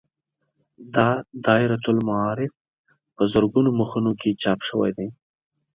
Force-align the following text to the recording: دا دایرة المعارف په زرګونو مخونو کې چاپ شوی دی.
دا 0.95 1.09
دایرة 1.45 1.83
المعارف 1.93 2.53
په 3.15 3.23
زرګونو 3.31 3.69
مخونو 3.79 4.11
کې 4.21 4.29
چاپ 4.41 4.59
شوی 4.69 4.91
دی. 4.97 5.07